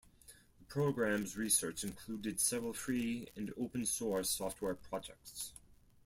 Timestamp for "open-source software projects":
3.55-5.53